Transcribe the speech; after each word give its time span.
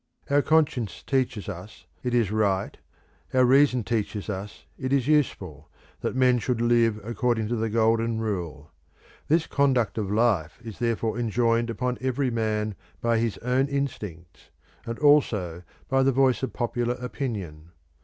Our 0.31 0.41
conscience 0.41 1.03
teaches 1.03 1.47
us 1.47 1.85
it 2.01 2.15
is 2.15 2.31
right, 2.31 2.75
our 3.35 3.45
reason 3.45 3.83
teaches 3.83 4.31
us 4.31 4.65
it 4.79 4.91
is 4.91 5.07
useful, 5.07 5.69
that 5.99 6.15
men 6.15 6.39
should 6.39 6.59
live 6.59 6.99
according 7.05 7.49
to 7.49 7.55
the 7.55 7.69
Golden 7.69 8.19
Rule. 8.19 8.71
This 9.27 9.45
conduct 9.45 9.99
of 9.99 10.09
life 10.09 10.59
is 10.63 10.79
therefore 10.79 11.19
enjoined 11.19 11.69
upon 11.69 11.99
every 12.01 12.31
man 12.31 12.73
by 12.99 13.19
his 13.19 13.37
own 13.43 13.67
instincts, 13.67 14.49
and 14.87 14.97
also 14.97 15.61
by 15.87 16.01
the 16.01 16.11
voice 16.11 16.41
of 16.41 16.51
popular 16.51 16.95
opinion. 16.95 17.69